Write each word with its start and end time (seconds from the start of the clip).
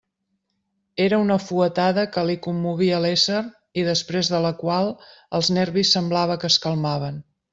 Era 1.07 1.17
una 1.23 1.35
fuetada 1.47 2.05
que 2.15 2.23
li 2.29 2.37
commovia 2.47 3.01
l'ésser 3.03 3.43
i 3.83 3.85
després 3.91 4.33
de 4.35 4.41
la 4.47 4.53
qual 4.63 4.91
els 5.41 5.53
nervis 5.59 5.95
semblava 5.99 6.41
que 6.45 6.53
es 6.55 6.61
calmaven. 6.67 7.25